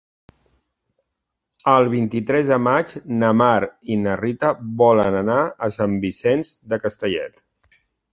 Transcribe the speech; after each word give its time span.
El 1.73 1.89
vint-i-tres 1.91 2.47
de 2.53 2.57
maig 2.67 2.95
na 3.23 3.29
Mar 3.41 3.59
i 3.95 3.97
na 4.05 4.15
Rita 4.21 4.49
volen 4.83 5.19
anar 5.19 5.37
a 5.69 5.69
Sant 5.77 5.95
Vicenç 6.07 6.55
de 6.73 6.81
Castellet. 6.87 7.39